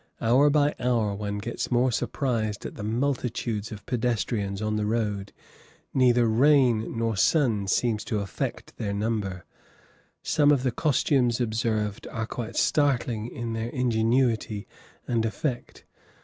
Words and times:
Hour 0.19 0.49
by 0.49 0.73
hour 0.79 1.13
one 1.13 1.37
gets 1.37 1.69
more 1.69 1.91
surprised 1.91 2.65
at 2.65 2.73
the 2.73 2.81
multitudes 2.81 3.71
of 3.71 3.85
pedestrians 3.85 4.59
on 4.59 4.75
the 4.75 4.87
road; 4.87 5.31
neither 5.93 6.25
rain 6.25 6.97
nor 6.97 7.15
sun 7.15 7.67
seems 7.67 8.03
to 8.05 8.17
affect 8.19 8.77
their 8.77 8.95
number. 8.95 9.45
Some 10.23 10.51
of 10.51 10.63
the 10.63 10.71
costumes 10.71 11.39
observed 11.39 12.07
are 12.07 12.25
quite 12.25 12.55
startling 12.55 13.27
in 13.29 13.53
their 13.53 13.69
ingenuity 13.69 14.67
and 15.07 15.23
effect. 15.23 15.85